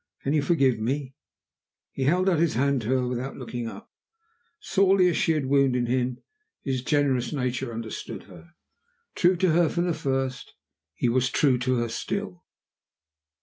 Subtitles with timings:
[0.23, 1.13] Can you forgive me?"
[1.91, 3.91] He held out his hand to her without looking up.
[4.59, 6.17] Sorely as she had wounded him,
[6.63, 8.55] his generous nature understood her.
[9.13, 10.55] True to her from the first,
[10.95, 12.43] he was true to her still.